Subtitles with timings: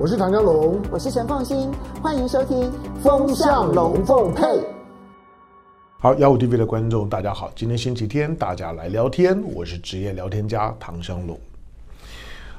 [0.00, 2.70] 我是唐江龙，我是陈凤新，欢迎收听
[3.02, 4.44] 《风向龙凤配》。
[5.98, 9.42] 好，幺五 TV 的观众，大家好，今天星期天，大家来聊天。
[9.52, 11.36] 我是职业聊天家唐湘龙。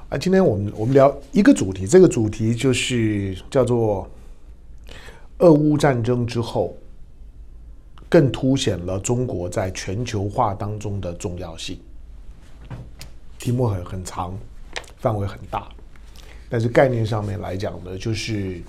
[0.10, 4.06] 啊，今天我们我们聊一个主题，这个主题就是叫做
[5.38, 6.76] 俄乌战争之后，
[8.10, 11.80] 更凸显了中国在全球化当中的重要性。
[13.38, 14.38] 题目很很长，
[14.98, 15.70] 范围很大。
[16.50, 18.60] 但是概念上面来讲呢，就是，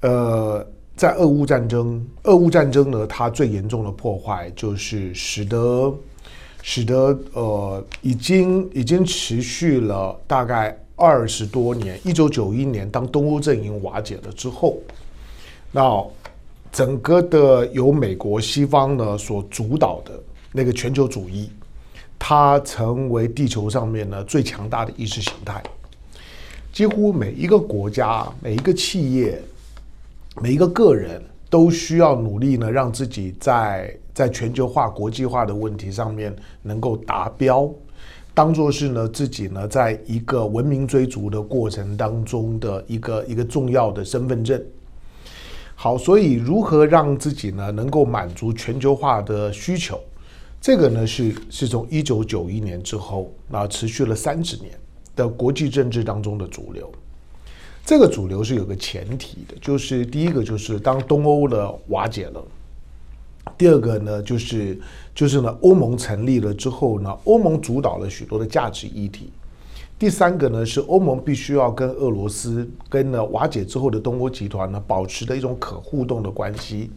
[0.00, 0.66] 呃，
[0.96, 5.94] 在俄乌战争，俄乌战争呢，它最严重的破坏就是使得，
[6.60, 12.00] 使得呃，已经已经持续了大概二十多年。
[12.04, 14.76] 一九九一年，当东欧阵营瓦解了之后，
[15.70, 16.04] 那
[16.72, 21.48] 整个的由美国西方呢所主导的那个全球主义，
[22.18, 25.62] 它成为地球上面呢最强大的意识形态。
[26.78, 29.42] 几乎每一个国家、每一个企业、
[30.40, 31.20] 每一个个人
[31.50, 37.68] 都需要努力呢，让自己在在全球化、国际化的问题上面能够达标，
[38.32, 44.64] 当做是呢自己呢在一个文明追逐的过程当中的一个一个重要的身份证。
[45.74, 49.98] 好，所以如何让自己呢能够满足全球化的需求，
[50.60, 54.70] 这个呢是是从一九九一年之后，那持续了三十年。
[55.18, 56.88] 的国际政治当中的主流，
[57.84, 62.40] 这个主流是有个前提的，就是第一个就是当东欧的瓦解了，
[63.58, 64.78] 第二个呢就是
[65.12, 69.32] 就是呢欧盟成立了之后呢，欧盟主导了许多的价值议题，
[69.98, 76.90] 第三个呢是欧盟必须要跟俄罗斯跟呢瓦解之后的东欧集团呢保持的一种可互动的关系。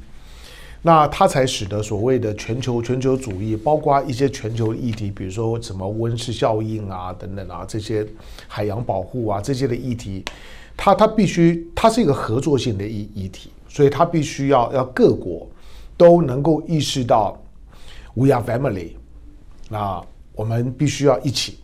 [0.84, 8.04] 那它才使得所谓的全球全球主义，包括一些全球议题，比如说什么温室效应啊等等啊，这些
[8.48, 10.26] 海洋保护啊这些的议题，
[10.76, 15.48] 它它必须它是一个合作性的议议题，所以它必须要要各国
[15.96, 17.40] 都能够意识到
[18.16, 18.94] ，we are family，
[19.70, 21.60] 那我们必须要一起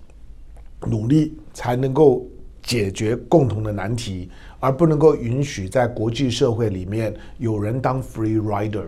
[0.81, 2.23] 努力，才能够
[2.61, 8.85] 解决共同的难题，而不能够允许在国际社会里面有人当 free rider。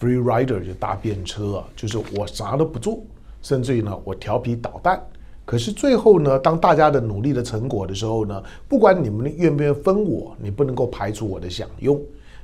[0.00, 3.00] Free rider 就搭便车啊，就是我啥都不做，
[3.42, 5.02] 甚至于呢，我调皮捣蛋。
[5.44, 11.96] 可是最后呢，当大家的努力的成果的时候呢，不管你们愿不愿意分我，你不能够排除我的享用。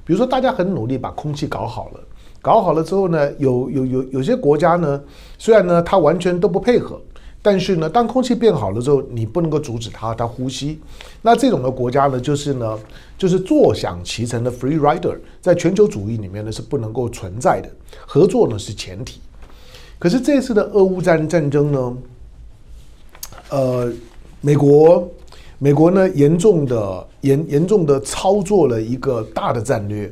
[0.04, 2.00] 比如说，大家很努力把空气搞好了，
[2.42, 5.02] 搞好了之后呢，有有有有些国家呢，
[5.38, 7.00] 虽然呢，他完全都不配合。
[7.44, 10.80] 但是呢，当空气变好了之后，你不能够阻止它，它呼吸。
[11.20, 12.78] 那这种的国家呢，就是呢，
[13.18, 17.68] 就是坐享其成的 free rider，在全球主义里面呢是不能够存在的。
[18.06, 19.20] 合作呢是前提。
[19.98, 21.96] 可是这次的俄乌战战争呢，
[23.50, 23.92] 呃，
[24.40, 25.06] 美国
[25.58, 30.10] 美国呢严重的严严重的操作了一个大的战略，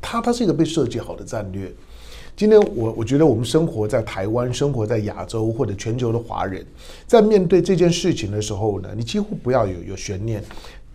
[0.00, 1.74] 它它是一个被设计好的战略。
[2.40, 6.64] 今天我我觉得我们生活在台湾，生活在亚洲或者全球的华人，
[7.06, 10.42] 在面对这件事情的时候呢，你几乎不要有有悬念，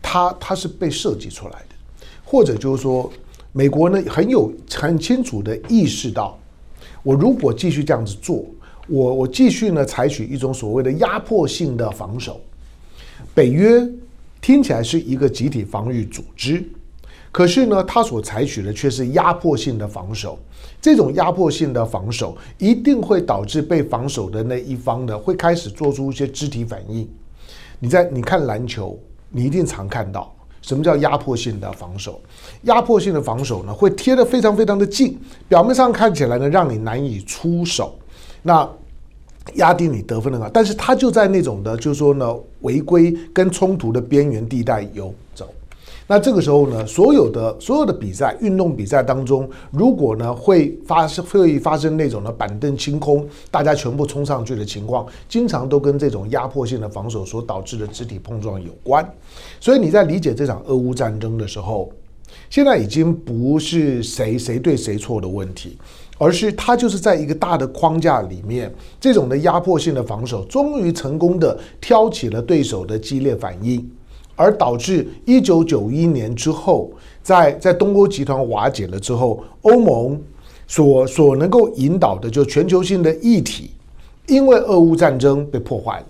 [0.01, 3.13] 它它是被设计出来的，或者就是说，
[3.51, 6.35] 美国呢很有很清楚的意识到，
[7.03, 8.43] 我如果继续这样子做，
[8.87, 12.41] 我我继续呢采取一种所谓的压迫性的防守，
[13.35, 13.87] 北约
[14.41, 16.67] 听起来是一个集体防御组织。
[17.35, 20.39] 可是呢，他所采取的却是压迫性的防守。
[20.81, 27.05] 这种压迫性的防守一定会导致被防守的那一方呢，会开始做出一些肢体反应。
[27.77, 28.97] 你在你看篮球，
[29.29, 32.21] 你一定常看到什么叫压迫性的防守。
[32.61, 35.19] 压迫性的防守呢，会贴得非常非常的近，
[35.49, 37.99] 表面上看起来呢，让你难以出手，
[38.43, 38.65] 那
[39.55, 45.49] 压低你得分的话，但是他就在那种的，就是说呢，违规跟冲突的边缘地带游走。
[46.07, 59.03] 那这个时候呢，所有的所有的比赛，运动比赛当中，如果呢会发生会发生那种的板凳清空，大家全部冲上去的情况，经常都跟这种压迫性的防守所导致的肢体碰撞有关。
[59.59, 61.91] 所以你在理解这场俄乌战争的时候，
[62.51, 65.75] 现在已经不是谁谁对谁错的问题，
[66.19, 68.71] 而是它就是在一个大的框架里面，
[69.01, 73.89] 这种的压迫性的防守终于成功的挑起了对手的激烈反应。
[74.35, 76.91] 而导致一九九一年之后，
[77.23, 80.21] 在在东欧集团瓦解了之后，欧盟
[80.67, 83.71] 所所能够引导的就全球性的议题，
[84.27, 86.05] 因为俄乌战争被破坏了。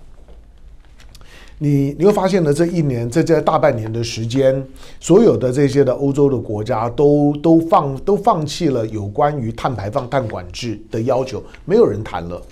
[1.58, 4.62] 你你会发现呢，这一年在这大半年的时间，
[5.00, 12.42] 所有的这些的欧洲的国家都都放都放弃了有关于碳排放、碳管制的要求，没有人谈了，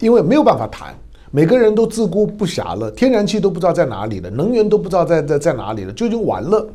[0.00, 0.94] 因为没有办法谈。
[1.30, 6.66] 每个人都自顾不暇了，天然气都不知道在哪里了，能源都不知道在在在哪里了，就已经完了。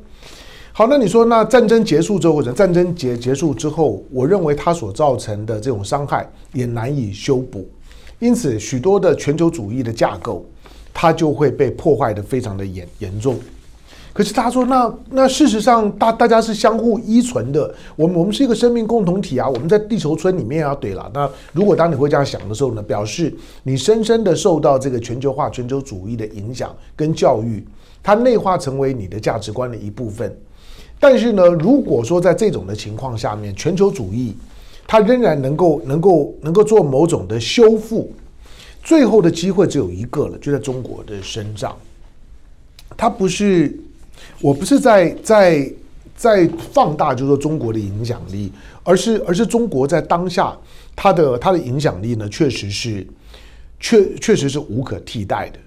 [0.72, 7.68] 好，那你说，那战争结束之后，或者战争结结束之后，我认为它所造成的这种伤害也难以修补，
[8.20, 10.46] 因此许多的全球主义的架构，
[10.94, 13.38] 它就会被破坏的非常的严严重。
[14.14, 20.76] 可是他说，那那事实上大大家是相互依存的，我们我们是一个生命共同体啊，我们在地球村里面啊。
[20.76, 23.34] 对了，那如果当你会这样想的时候呢，表示
[23.64, 27.66] 你深深的受到这个全球化、全球主义的影响跟教育，
[28.04, 30.32] 它内化成为你的价值观的一部分。
[31.00, 34.36] 但是呢，如果说在这种的情况下面，全球主义
[34.86, 38.14] 它仍然能够能够能够做某种的修复，
[38.84, 41.76] 最后的机会只有一个了，就在中国的身上，
[42.96, 43.76] 它不是。
[44.42, 45.72] 我不是在在
[46.16, 48.52] 在放大，就是说中国的影响力，
[48.84, 50.56] 而是而是中国在当下
[50.96, 53.06] 它的它的影响力呢，确实是
[53.80, 55.60] 确确实是无可替代的，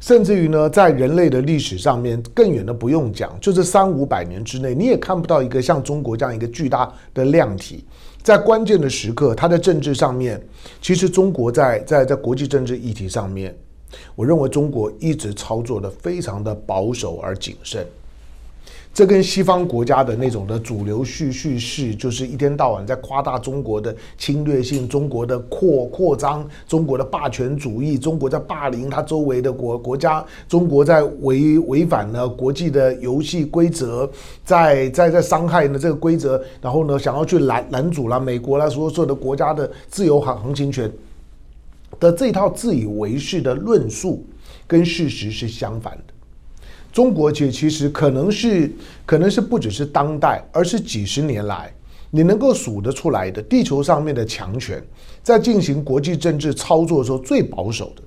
[0.00, 7.84] 甚至于呢，在人类的历史上面更远的不用讲，就是三五百年之内，你也看不到一个像中国这样一个巨大的量体，
[8.22, 10.40] 在关键的时刻，它的政治上面，
[10.80, 13.54] 其实中国在在在国际政治议题上面，
[14.14, 17.86] 我认为中国一直操作的非常的保守而谨慎。
[18.92, 34.10] 这跟西方国家的那种的主流叙叙事，就是一天到晚在夸大中国的侵略性、中国的扩扩张、中国的霸权主义、中国在霸凌他周围的国国家、中国在违违反了国际的游戏规则，
[34.44, 40.90] 在在在伤害呢这个规则，然后呢想要去拦拦阻了美国啦所有所有的国家的自由航航行权
[42.00, 44.26] 的这套自以为是的论述，
[44.66, 46.14] 跟事实是相反的。
[46.92, 48.72] 中国其实其实可能是
[49.06, 51.72] 可能是不只是当代，而是几十年来
[52.10, 54.82] 你能够数得出来的地球上面的强权，
[55.22, 58.02] 在进行国际政治操作的时候最保守的。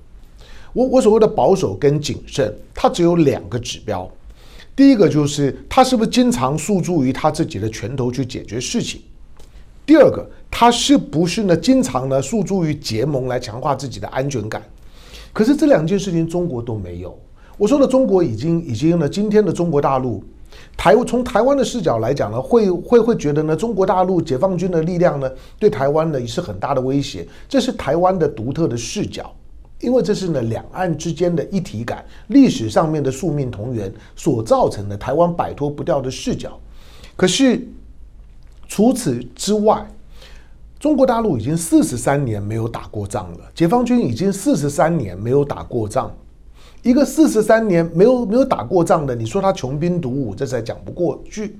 [0.74, 4.10] 我我所谓的保守跟谨慎，它只有两个指标。
[4.76, 9.00] 第一个就是他是不是经常诉诸于他自己的拳头去解决事情；
[9.86, 14.62] 第二个，他是不是呢经常呢诉诸于结盟来强化自己的安全感。
[15.32, 17.18] 可是这两件事情中国都没有。
[17.56, 20.22] 我说的中国已经已经呢，今天的中国大陆，
[20.76, 27.26] 台从台湾的视角来讲呢，会会会觉得呢，中国大陆解放军的力量呢，对台湾呢也是很大的威胁。
[27.48, 29.32] 这是台湾的独特的视角，
[29.80, 36.58] 因为这是呢两岸之间的一体感，历史上面的宿命同源所造成的台湾摆脱不掉的视角。
[37.16, 37.64] 可是
[38.66, 39.86] 除此之外，
[40.78, 46.14] 中国大陆已经四十三年没有打过仗了，解放军已经四十三年没有打过仗。
[46.82, 51.56] 一个四十三年没有没有打过仗的，你说他穷兵黩武，这才讲不过去。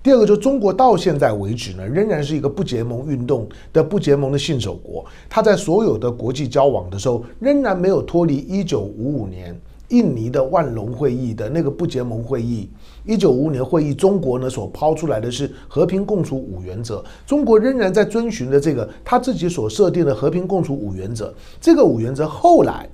[0.00, 5.04] 第二个，就中国到现在为止呢，仍然是一个不结盟运动的不结盟的信守国。
[5.28, 12.70] 他在所有的国际交往的时候，仍然没有脱离一九五五年印尼的万隆会议的那个不结盟会议。
[13.08, 21.34] 一九五五年会议，中国呢所抛出来的是和平共处五原则，中国仍然在遵循着这个他自己所设定的和平共处五原则。
[21.60, 22.88] 这个五原则后来。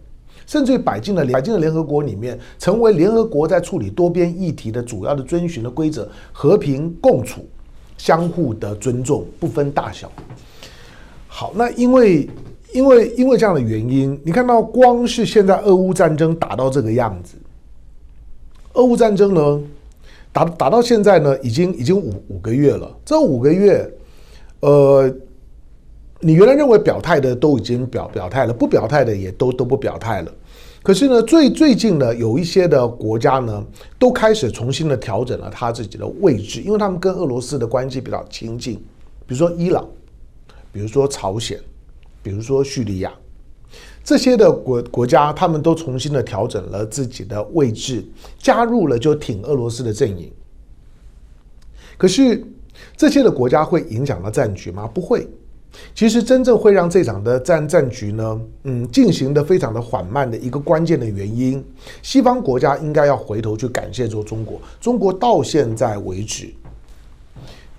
[0.46, 7.48] 甚至于摆进了摆进了联合国里面，成为联合国在处理多边议题的主要的遵循的规则：和平共处，
[7.96, 10.12] 相互的尊重，不分大小。
[11.26, 12.28] 好，那因为
[12.74, 17.36] 因为因为这样的原因，你看到光是现在俄乌战争打到这个样子，
[18.74, 19.62] 俄乌战争呢
[20.34, 22.94] 打打到现在呢，已经已经五五个月了。
[23.06, 23.90] 这五个月，
[24.60, 25.10] 呃。
[26.20, 30.32] 你原来认为表态的都已经表表态了，不表态的也都都不表态了。
[30.82, 33.62] 可是呢，最最近呢，有一些的国家呢，
[33.98, 38.76] 都开始重新的调整了他自己的位置，因为他们跟俄罗斯的关系比较亲近。
[39.26, 39.86] 比如说伊朗，
[40.72, 41.60] 比如说朝鲜，
[42.22, 43.12] 比如说叙利亚，
[44.02, 48.04] 这些的国国家，他们都重新的调整了自己的位置，
[48.38, 50.30] 加入了就挺俄罗斯的阵营。
[51.96, 52.44] 可是
[52.96, 54.86] 这些的国家会影响到战局吗？
[54.92, 55.26] 不会。
[55.92, 61.64] 其实真正会让这场的战战局呢，嗯，进行的非常的缓慢的一个关键的原因，
[62.00, 64.60] 西方国家应该要回头去感谢说中国。
[64.80, 66.48] 中国到现在为止，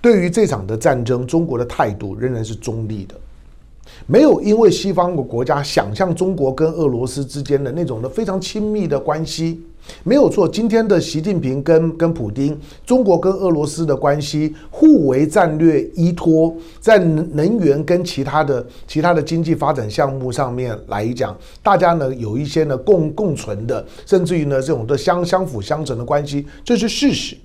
[0.02, 3.14] 对于这场的战争，中国的态度仍然是中立的，
[4.06, 9.60] 没有因为西方的国家想象中国跟俄罗斯之间的那种的非常亲密的关系。
[10.02, 27.36] 没有错，今天的习近平跟跟普丁，中国跟俄罗斯的关系互为战略依托，在能能源跟其他的其他的经济发展项目上面来讲，大家呢有一些呢共共存的，甚至于呢这种的相相辅相成的关系，这是事实。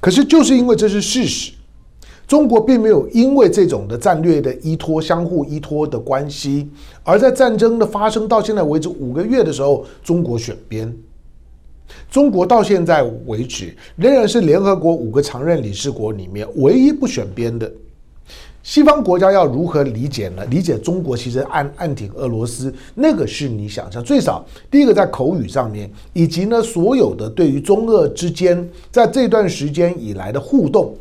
[0.00, 1.52] 可是就是因为这是事实，
[2.26, 6.68] 中国并没有因为这种的战略的依托、相互依托的关系，
[7.02, 10.94] 而在战争的发生到现在为止五个月的时候，中国选边。
[12.10, 17.70] 中国到现在为止仍然是联合国五个常任理事国里面唯一不选边的。
[18.62, 20.46] 西方国家要如何理解呢？
[20.46, 24.46] 理解中国其实暗暗挺俄罗斯，那个是你想象最少。
[24.70, 30.94] 第一个在口语上面，以及呢所有的对于中俄之间在这段时间以来的互动，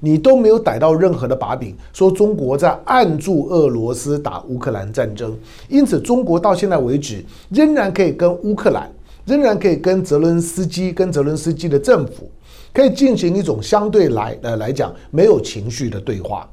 [0.00, 5.36] 你都没有逮到任何的把柄，说中国在暗助俄罗斯打乌克兰战争。
[5.68, 8.90] 因此，中国到现在为止仍然可以跟乌克兰，
[9.24, 12.30] 仍然可以跟泽伦斯基，跟泽伦斯基的政府。
[12.72, 16.48] 可以进行一种相对来呃来讲没有情绪的对话，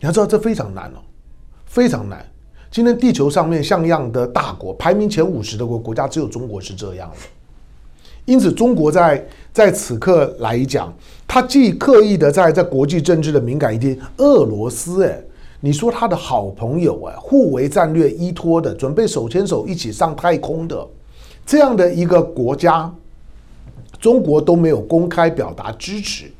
[0.00, 1.04] 你要知道这非常难哦，
[1.66, 2.24] 非常难。
[2.70, 7.16] 今天地球上面像样的大国，排名前五十的国国家只有中国是这样的。
[8.24, 10.92] 因此，中国在在此刻来讲，
[11.26, 15.20] 他既刻意的在在国际政治的敏感一点，俄罗斯哎，
[15.60, 20.86] 你说他的好朋友哎，互为战略依托的，准备手牵手一起上太空的
[21.44, 22.92] 这样的一个国家。
[24.00, 26.30] 中国都没有公开表达支持，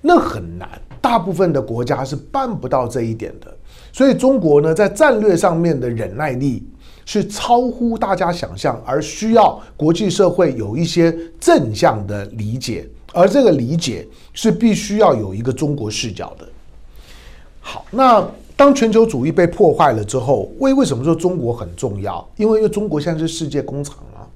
[0.00, 0.68] 那很难。
[0.98, 3.54] 大部分的国家是办不到这一点的。
[3.92, 6.66] 所以中国呢，在战略上面的忍耐力
[7.06, 16.46] 是超乎大家想象，而需要国际社会有一些正向的理解，而这个理解是必须要有一个中国视角的。
[17.60, 22.28] 好，那当全球主义被破坏了之后，为为什么说中国很重要？
[22.36, 24.26] 因为因为中国现在是世界工厂啊。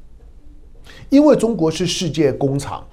[1.08, 2.86] 因为中国是世界工厂，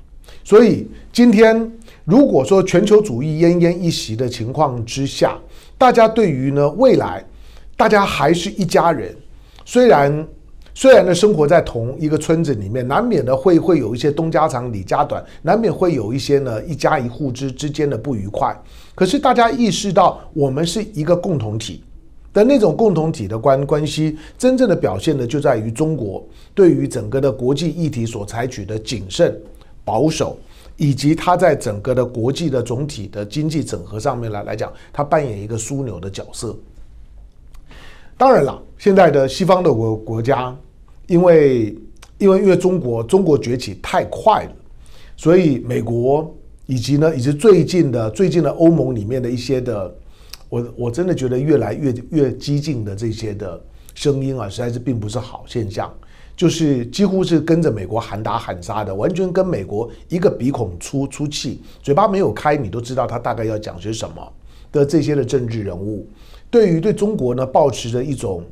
[0.44, 1.72] 所以今天
[2.04, 5.38] 如果说全球主义奄奄一息的情况之下，
[5.78, 7.24] 大家对于呢未来，
[7.76, 9.16] 大家还是一家人。
[9.68, 10.26] 虽然
[10.74, 18.58] 虽然呢生活在同一个村子里面，难免的会会有一些东家长李家短，难免会有一些呢一家一户之之间的不愉快。
[18.96, 21.84] 可是大家意识到，我们是一个共同体。
[22.32, 29.38] 的那种共同体的关关系，真正的表现呢，就在于中国对于整个的国际议题所采取的谨慎、
[29.84, 30.38] 保守，
[30.78, 36.56] 以及它在整个的国际的总体的经济整合上面来来讲，它扮演一个枢纽的角色。
[38.18, 40.56] 当然了，现在的西方的国国家，
[41.08, 41.78] 因为
[42.18, 44.52] 因为因为中国中国崛起太快了，
[45.16, 49.96] 所以美国以及呢以及最近的最近的欧盟里面的一些的。
[50.50, 53.62] 我我真的觉得越来越越激进的这些的
[53.94, 55.94] 声音啊，实在是并不是好现象。
[56.38, 64.34] 就是几乎是跟着美国喊打喊杀的，完全跟美国一个鼻孔出出气，嘴巴没有开，你都知道他大概要讲些什么
[64.72, 66.08] 的这些的政治人物，
[66.50, 68.44] 对于对中国呢，抱持着一种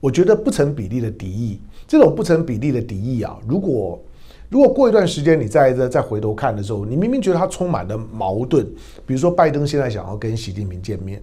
[0.00, 1.60] 我觉得不成比例的敌意。
[1.86, 4.02] 这种不成比例的敌意啊，如果
[4.48, 8.64] 如果过一段时间你再再再回头看的时候，你明明觉得他充满了矛盾，
[9.06, 11.22] 比如说拜登现在想要跟习近平见面。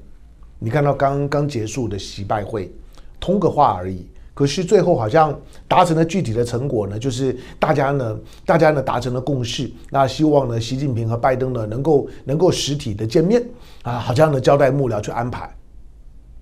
[0.60, 2.72] 你看到刚刚结束的习拜会，
[3.20, 5.38] 通个话而已，可是最后好像
[5.68, 13.44] 达成了具体的成果呢，就是大家呢，大家呢达成了共识，那希望呢，习近平和拜登呢能够能够实体的见面
[13.82, 15.50] 啊，好像呢交代幕僚去安排。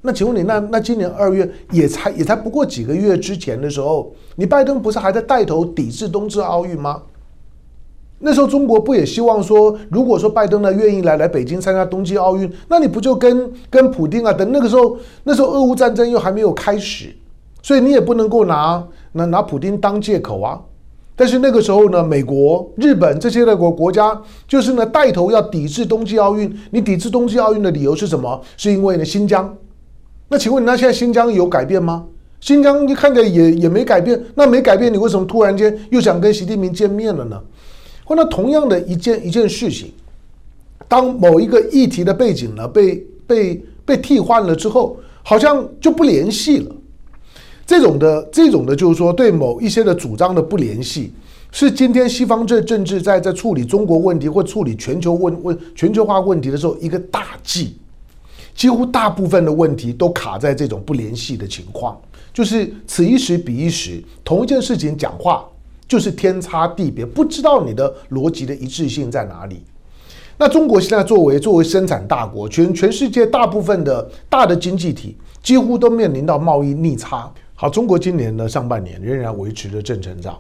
[0.02, 7.02] 那请问你，那那今年二月也才也才不过几个月之前的时候，你拜登不是还在带头抵制冬至奥运吗？
[8.20, 14.32] 那时候中国不也希望说，如果说拜登呢愿意来来北京参加冬季奥运，那你不就跟跟普丁啊？
[14.32, 17.16] 等那个时候，那时候俄乌战争又还没有开始，
[17.62, 20.62] 所以你也不能够拿拿拿普丁当借口啊。
[21.16, 26.58] 但是那个时候呢，美国、日本这些的国国家就是呢带头要抵制冬季奥运。
[26.72, 28.42] 你抵制冬季奥运的理由是什么？
[28.56, 29.54] 是因为呢新疆？
[30.30, 32.06] 那请问那现在新疆有改变吗？
[32.40, 37.42] 新疆你看着也也没改变，那没改变，你为什么突然间又想跟习近平见面了呢？
[38.06, 39.92] 或那同样的一件一件事情，
[40.88, 46.76] 当某一个议题的背景呢被被被替换了之后，好像就不联系了。
[47.66, 51.12] 这种的这种的，就是说对某一些的主张的不联系，
[51.52, 57.76] 是今天西方这政治在在处理中国问题或处理全球问问全球化问题的时候一个大忌。
[58.60, 61.98] 几乎大部分的问题都卡在这种不联系的情况，
[62.34, 65.48] 就是此一时彼一时，同一件事情讲话。
[65.88, 69.64] 就是天差地别，不知道你的逻辑的一致性在哪里。
[70.38, 77.34] 那中国现在作为作为生产大国，全全世界大部分的大的经济体几乎都面临到贸易逆差。
[77.56, 80.38] 好，中国今年的上半年仍然维持着正成长，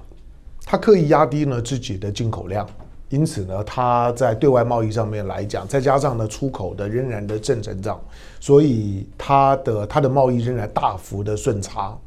[0.65, 2.67] 它刻意压低了自己的进口量，
[3.09, 7.99] 因此呢，它在对外贸易上面来讲，再加上呢出口的仍然的正成长，
[8.39, 11.97] 所以它的它的贸易仍然大幅的顺差。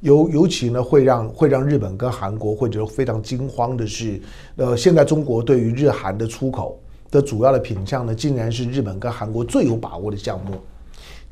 [0.00, 4.20] 尤尤其呢，会让会让日本跟韩国会觉得非常惊慌的是，
[4.56, 6.78] 呃，现在中国对于日韩的出口
[7.10, 10.60] 的主要的品项呢，竟然是日本跟韩国最有把握的项目，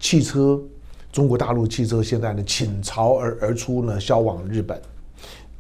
[0.01, 0.61] 汽车。
[1.13, 4.77] 中国大陆汽车现在呢倾巢而而出呢，销往日本。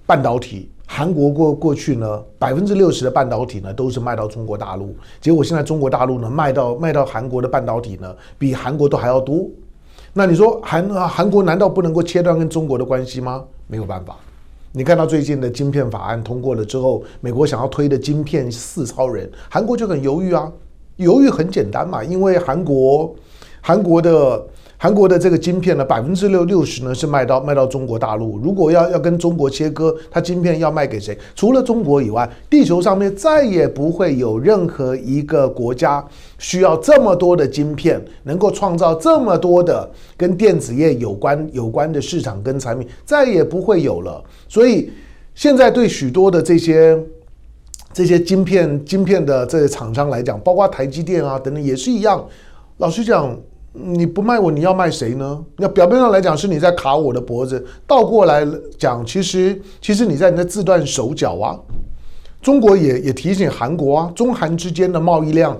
[0.04, 9.44] 半导体，韩国过过去呢百分之六十的半导体呢都是卖到中国大陆，结果现在中国大陆呢卖到卖到韩国的半导体呢比韩国都还要多。
[10.12, 13.42] 那你说韩韩国难道不能够切断跟中国的关系吗？
[13.66, 14.16] 没有办法。
[14.70, 20.52] 你看到最近的晶片法案通过了之后，美国想要推的晶片四超人，韩国就很犹豫啊。
[20.98, 23.12] 犹豫很简单嘛，因为韩国
[23.60, 24.46] 韩国的。
[24.84, 28.36] 韩国的这个晶片呢，百分之六六十呢是卖到卖到中国大陆。
[28.36, 31.16] 如果要要跟中国切割，它晶片要卖给谁？
[31.34, 44.22] 除了中国以外，地球上面再也不会有任何一个国家需要这么多的晶片，能够创造这么多的跟电子业有关有关的市场跟产品，再也不会有了。
[44.50, 44.92] 所以
[45.34, 47.02] 现在对许多的这些
[47.90, 52.22] 这些晶片晶片的这些厂商来讲，包括台积电啊等等，也是一样。
[52.76, 53.34] 老实讲。
[53.76, 55.44] 你不卖我，你要卖谁呢？
[55.56, 58.46] 那表面上来讲是你在卡我的脖子，倒过来
[58.78, 61.58] 讲，其实其实你在你在自断手脚啊。
[62.40, 65.58] 中国也也提醒韩国啊，中韩之间的贸易量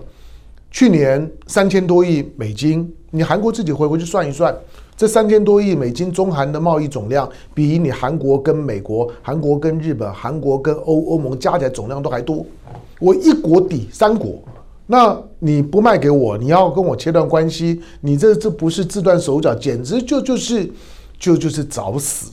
[0.71, 4.55] 去年三千多亿美金，你韩国自己回回去算一算，
[4.97, 12.47] 这三千多亿美金中韩的贸易总量，比你韩国跟美国、韩国跟日本、韩国跟欧欧盟加起来总量都还多。
[13.01, 14.39] 我一国抵三国。
[14.87, 20.71] 那你不卖给我，你要跟我切断关系，你这这不是自断手脚，简直就就是
[21.19, 22.33] 就就是找死。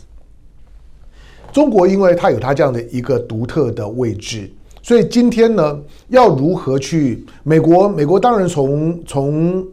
[1.54, 5.80] 中国因为它有它这样的一个独特的位置，所以今天呢，
[6.10, 7.88] 要如何去美国？
[7.88, 9.66] 美国当然从从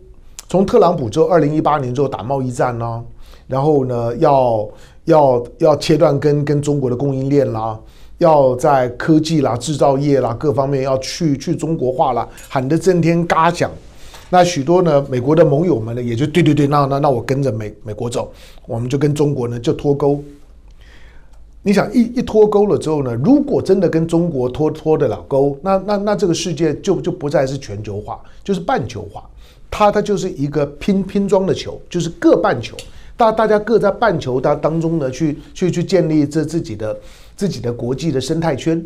[0.49, 3.03] 从特朗普之后，二零一八年之后打贸易战啦，
[3.47, 4.69] 然后呢，要
[5.05, 7.79] 要要切断跟跟中国的供应链啦。
[8.19, 13.71] 要在科技啦、制造业啦各方面要去去中国化啦，喊得震天嘎响。
[14.31, 18.31] 那许多呢，美国的盟友们呢，也就对对对，那那那我跟着美美国走，
[18.67, 20.23] 我们就跟中国呢就脱钩。
[21.63, 29.23] 你想一一脱钩了之后呢，如果真的跟中国脱脱得了钩，那那那这个世界就就不再是全球化，就是半球化。
[29.71, 32.77] 它它就是一个拼拼装的球，就是各半球，
[33.17, 36.95] 大大家各在半球当当中呢去去去建立这自己的。
[37.39, 38.85] 自己的国际的生态圈，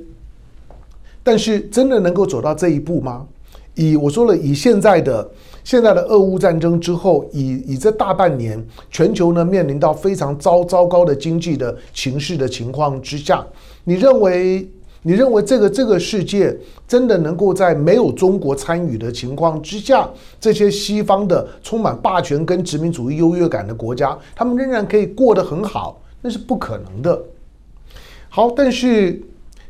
[1.23, 3.27] 但是真的能够走到这一步吗？
[3.75, 5.27] 以我说了，以现在的
[5.65, 13.43] 现在的俄乌战争之后，以以这大半年全球呢面临到非常糟糟糕的经济的情势的情况之下，
[13.85, 14.69] 你认为
[15.01, 16.55] 你认为这个这个世界
[16.87, 20.07] 真的能够在没有中国参与的情况之下，
[20.39, 25.99] 这些西方的充满霸权跟殖民主义优越感的国家，他们仍然可以过得很好？
[26.21, 27.19] 那是不可能的。
[28.35, 29.23] 好，但是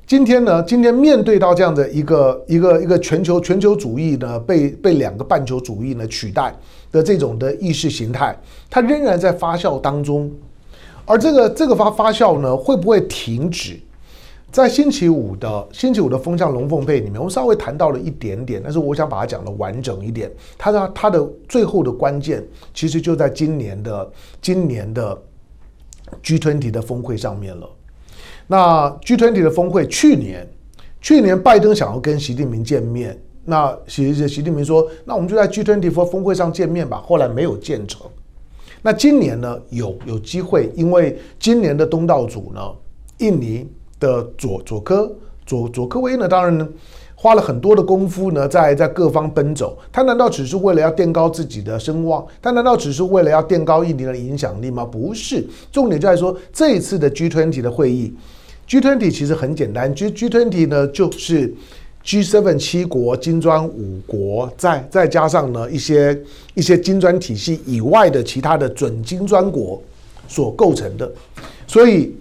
[0.07, 0.63] 今天呢？
[0.63, 6.55] 今天面对到这样的一个一个一个全球全球主义呢，被被两个半球主义呢取代
[6.93, 8.39] 的这种的意识形态，
[8.71, 10.31] 它仍然在发酵当中。
[11.05, 13.77] 而这个这个发发酵呢，会不会停止？
[14.53, 20.31] 在星期五的星期五的风向龙凤配里面，我们稍微谈到了一点点，但是我想把它讲的完整一点。
[20.57, 22.41] 它的它的最后的关键，
[22.73, 24.09] 其实就在今年的
[24.41, 25.21] 今年的
[26.23, 27.69] G20 的峰会上面了。
[28.53, 30.47] 那 G20 的峰会，去年，
[31.01, 38.03] 去年拜登想要跟习近平见面，那习习近平说，那我们就在 G20 峰会上见面吧，后来没有见成。
[38.83, 42.61] 那今年呢，有有机会，因为今年的东道主呢，
[43.21, 43.67] 印尼
[43.99, 45.11] 的佐佐科
[45.47, 46.69] 佐佐科威呢，当然呢。
[47.15, 49.79] 花了很多的功夫呢，在在各方奔走。
[49.93, 52.27] 他难道只是为了要垫高自己的声望？
[52.43, 54.85] 他难道只是为了要垫高印尼的影响力吗？
[54.85, 58.13] 不是，重点就在说这一次的 G20 的会议
[58.81, 61.53] ，G20 其实很简单，G G20 呢就是
[62.05, 66.19] G7 七国、金砖五国，再再加上呢一些
[66.55, 69.83] 一些金砖体系以外的其他的准金砖国
[70.27, 71.11] 所构成的。
[71.67, 72.15] 所以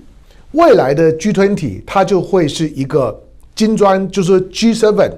[0.52, 3.20] 未来的 G20 它就会是一个。
[3.54, 5.12] 金砖就是 G7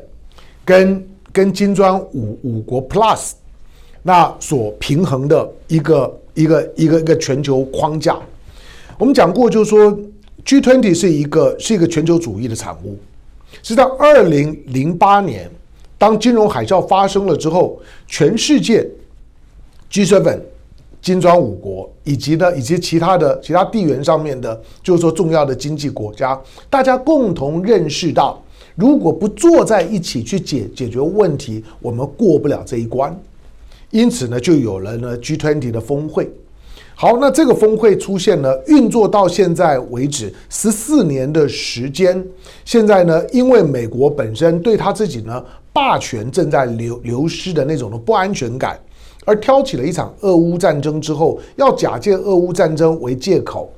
[0.66, 3.34] 跟跟金砖五五国 Plus
[4.02, 8.20] 那所平衡的一个一个一个一个全球框架。
[8.98, 9.98] 我们讲过，就是说
[10.46, 12.98] G20 是一个是一个全球主义的产物，
[13.62, 15.50] 是在二零零八年
[15.98, 18.86] 当金融海啸发生了之后，全世界
[19.92, 20.40] G7
[21.02, 28.42] 金砖五国以及呢以及其他的其他地缘上面的，就是说重要的经济国家，大家共同认识到，
[28.76, 33.18] 如果不坐在一起去解解决问题，我们过不了这一关。
[33.92, 36.30] 因此呢，就有了呢 G20 的峰会。
[36.96, 42.24] 好，那这个峰会出现呢，运作到现在为止十四年的时间。
[42.64, 48.80] 现在呢，因为美国本身对他自己呢霸权正在流流失的那种的不安全感，
[49.26, 53.70] 而挑起了一场俄乌战争之后，要假借俄乌战争为借口。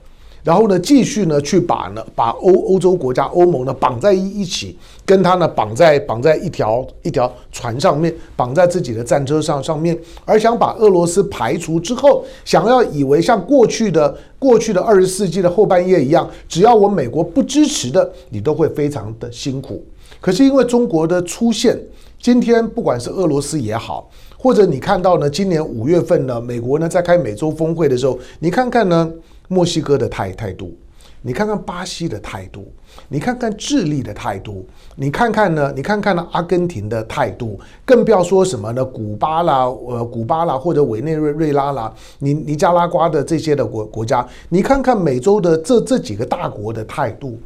[0.45, 19.83] 然后呢，继续呢去把呢把欧欧洲国家欧盟呢绑在一一起，跟他呢绑在绑在一条一条船上面，绑在自己的战车上上面，而想把俄罗斯排除之后，想要以为像过去的过去的二十世纪的后半夜一样，只要我美国不支持的，你都会非常的辛苦。
[20.21, 21.75] 可是因为中国的出现，
[22.21, 29.11] 今天不管是俄罗斯也好，或者你看到呢，今年五月份呢，美国呢在开美洲峰会的时候，你看看呢。
[29.47, 30.75] 墨西哥的态态度，
[31.21, 32.71] 你看看巴西的态度，
[33.09, 35.73] 你看看智利的态度，你看看呢？
[35.75, 36.27] 你看看呢？
[36.31, 38.83] 阿根廷的态度，更不要说什么呢？
[38.83, 47.39] 古巴啦，呃，古巴啦，或者委内瑞瑞拉啦，尼尼加拉瓜的这些的国国家，你看看美洲的这这几个大国的态度。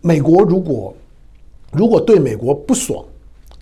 [0.00, 0.94] 美国如果
[1.72, 3.04] 如果对美国不爽，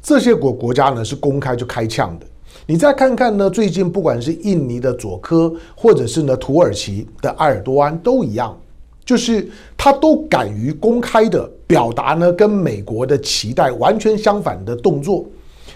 [0.02, 2.26] 这些国国家呢是公开就开枪的。
[2.64, 3.50] 你再看看呢？
[3.50, 8.56] 最近不管是印尼的佐科，或者是呢土耳其的埃尔多安，都一样，
[9.04, 15.26] 就是他都敢于公开的表达呢，跟美国的期待完全相反的动作。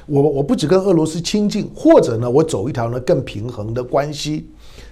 [0.07, 4.47] 我我不只跟俄罗斯亲近，或者呢，我走一条呢更平衡的关系，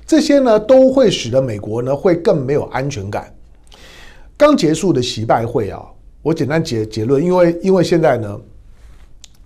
[0.05, 3.33] 这些呢都会使得美国呢会更没有安全感。
[4.37, 5.81] 刚结束的习拜会啊，
[6.23, 8.37] 我简单结结论，因为因为现在呢。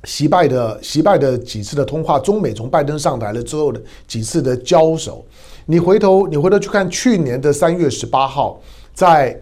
[0.05, 5.25] 习拜的习拜的几次的通话，中美从拜登上台了之后的几次的交手，
[5.67, 8.61] 你回头你回头去看去年的三月十八号，
[8.95, 9.39] 在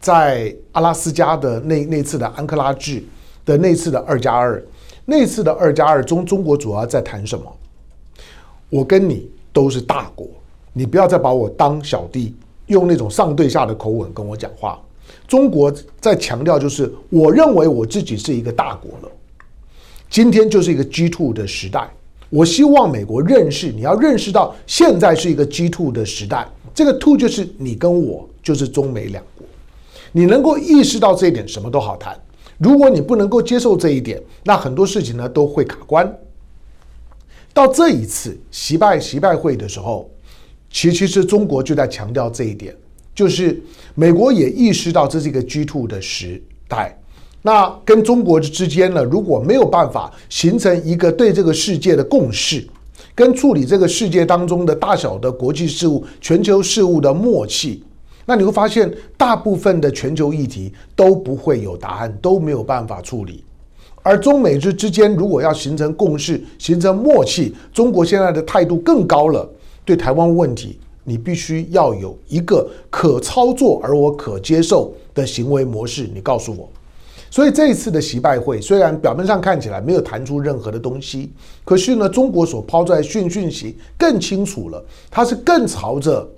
[0.00, 3.02] 在阿拉斯加的那那次的安克拉治
[3.44, 4.62] 的那次的二加二，
[5.04, 7.44] 那次的二加二中中国主要在谈什么？
[8.68, 10.26] 我跟你都是大国，
[10.72, 12.34] 你不要再把我当小弟，
[12.66, 14.80] 用那种上对下的口吻跟我讲话。
[15.26, 19.08] 中国在强调就是，我认为我自己是一个大国了。
[20.10, 21.88] 今天就是一个 G two 的时代，
[22.30, 29.46] 我希望美国认识，你要认识到现在是一个 G two 的时代，这个 two 就是你跟我，就是中美两国，
[30.10, 32.18] 你能够意识到这一点，什么都好谈。
[32.58, 36.12] 如果你不能够接受这一点，那很多事情呢都会卡关。
[37.54, 40.10] 到这一次习拜习拜会的时候，
[40.72, 42.76] 其其实中国就在强调这一点，
[43.14, 43.62] 就是
[43.94, 46.99] 美国也意识到这是一个 G two 的时代。
[47.42, 52.66] 那跟中国之间呢，如果没有办法形成一个对这个世界的共识，
[53.14, 57.82] 跟处理这个世界当中的大小的国际事务、全球事务的默契，
[58.26, 63.42] 那你会发现大部分的全球议题都不会有答案，都没有办法处理。
[64.02, 69.48] 而中美之之间如果要形成共识、形成默契，中国现在的态度更高了。
[69.84, 76.08] 对台湾问题，你必须要有一个可操作而我可接受的行为模式。
[76.14, 76.68] 你告诉我。
[77.32, 81.32] 所以这一次的习拜会，虽然表面上看起来没有谈出任何的东西，
[81.64, 86.28] 可是呢，中国所抛出来讯讯息更清楚了，它是更朝着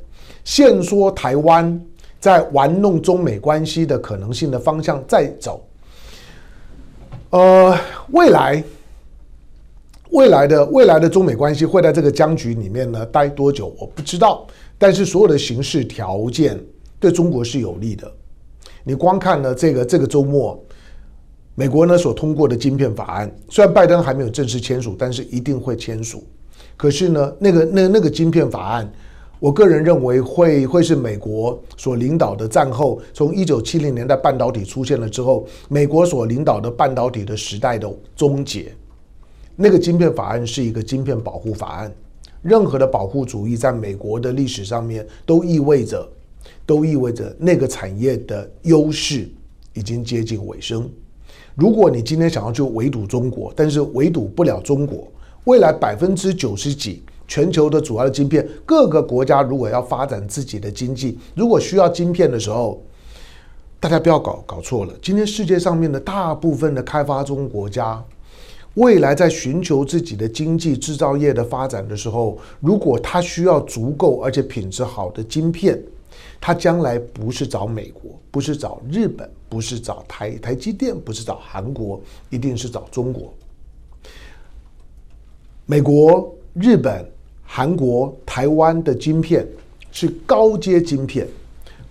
[0.44, 1.80] 限缩台湾
[2.20, 5.66] 在玩弄中美关系的可能性的方向在走。
[7.30, 7.74] 呃，
[8.10, 8.62] 未来
[10.10, 14.46] 未来的未来的中美关系会在这个僵局里面呢待多久，我不知道。
[14.76, 16.62] 但是所有的形势条件
[17.00, 18.12] 对中国是有利的。
[18.84, 20.62] 你光看呢这个这个周末。
[21.62, 26.24] 美国呢所通过的晶片法案，虽然拜登还没有正式签署，但是一定会签署。
[26.76, 28.92] 可是呢，那个那那个晶片法案，
[29.38, 38.74] 我个人认为会会是美国所领导的战后，从一九七零年代半导体出现了之后，美国所领导的半导体的时代的终结。
[39.54, 41.94] 那个晶片法案是一个晶片保护法案，
[42.42, 46.10] 任何的保护主义在美国的历史上面都意味着，
[46.66, 49.30] 都意味着那个产业的优势
[49.74, 50.90] 已经接近尾声。
[51.54, 55.06] 如果你今天想要去围堵中国，但是围堵不了中国，
[55.44, 62.82] 未来百分之九十几全球的主要的晶片，各个国家如果要发展自己的经济，如果需要晶片的时候，
[63.78, 64.92] 大家不要搞搞错了。
[65.02, 68.02] 今天世界上面的大部分的开发中国家，
[68.74, 75.82] 未来在寻求自己的经济制造业的发展的时候，如果它需要足够而且品质好的晶片，
[76.42, 79.26] 它将来不是找美国，不是找日本。
[79.52, 82.00] 不是找台台积电，不是找韩国，
[82.30, 83.30] 一定是找中国。
[85.66, 87.06] 美国、日本、
[87.44, 89.46] 韩国、台湾的晶片
[89.90, 91.28] 是高阶晶片，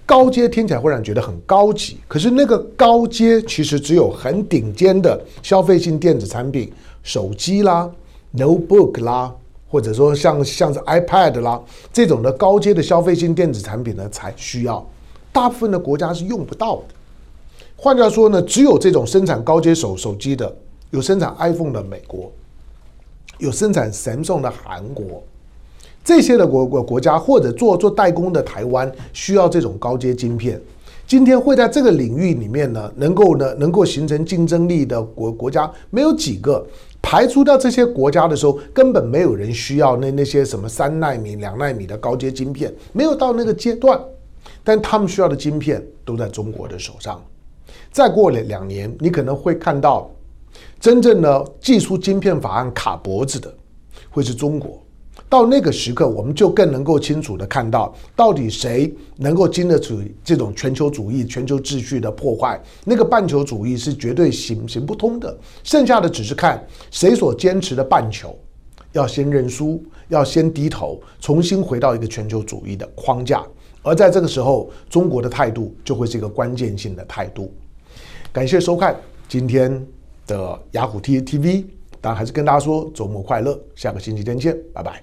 [0.07, 7.87] 高阶听起来会让人觉得很高级，可是那个高阶其实只有很顶尖的消费性电子产品，手机啦、
[8.33, 9.31] notebook 啦，
[9.71, 11.59] 或者说像像是 iPad 啦
[11.93, 14.85] 这种的高阶的消费性电子产品呢才需要，
[15.31, 16.83] 大部分的国家是用不到的。
[17.77, 20.53] 换句话说呢，只有这种生产高阶手手机的，
[20.89, 22.29] 有生产 iPhone 的美国，
[23.37, 25.23] 有生产 Samsung 的韩国。
[26.03, 30.61] 这些的国国国家或者做做代工的台湾需要这种高阶晶片，
[31.07, 36.67] 今天会在这个领域里面呢，能够呢能够形成竞争力的国国家没有几个。
[37.01, 43.99] 排除掉这些国家的时候，根本没有人需要那那些什么三纳米、两纳米的高阶晶片，没有到那个阶段。
[44.63, 47.23] 但他们需要的晶片都在中国的手上。
[47.91, 50.09] 再过了两年，你可能会看到
[50.79, 53.53] 真正的技术晶片法案卡脖子的
[54.09, 54.81] 会是中国。
[55.31, 62.61] 到那个时刻，我们就更能够清楚地看到，到底谁能够经得住这种全球主义、全球秩序的破坏。
[62.83, 68.37] 那个半球主义是绝对行行不通的，剩下的只是看谁所坚持的半球，
[68.91, 73.41] 要先认输，要先低头，重新回到一个全球主义的框架。
[73.83, 77.53] 而在这个时候，中国的态度就会是一个关键性的态度。
[78.33, 79.87] 感谢收看今天
[80.27, 81.65] 的雅虎 T T V
[82.01, 85.01] 当然还是跟大家说周末快乐，下个星期天见，拜拜。